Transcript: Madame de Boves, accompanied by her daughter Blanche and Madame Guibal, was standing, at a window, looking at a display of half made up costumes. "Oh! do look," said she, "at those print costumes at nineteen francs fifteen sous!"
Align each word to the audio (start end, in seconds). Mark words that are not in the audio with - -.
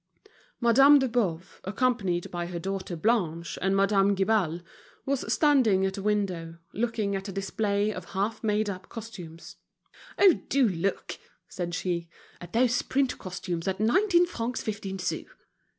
Madame 0.59 0.97
de 0.97 1.07
Boves, 1.07 1.61
accompanied 1.63 2.31
by 2.31 2.47
her 2.47 2.57
daughter 2.57 2.95
Blanche 2.95 3.59
and 3.61 3.75
Madame 3.75 4.15
Guibal, 4.15 4.61
was 5.05 5.31
standing, 5.31 5.85
at 5.85 5.95
a 5.95 6.01
window, 6.01 6.57
looking 6.73 7.15
at 7.15 7.27
a 7.29 7.31
display 7.31 7.93
of 7.93 8.05
half 8.05 8.43
made 8.43 8.67
up 8.67 8.89
costumes. 8.89 9.57
"Oh! 10.17 10.33
do 10.49 10.67
look," 10.67 11.19
said 11.47 11.75
she, 11.75 12.09
"at 12.39 12.51
those 12.53 12.81
print 12.81 13.19
costumes 13.19 13.67
at 13.67 13.79
nineteen 13.79 14.25
francs 14.25 14.63
fifteen 14.63 14.97
sous!" 14.97 15.27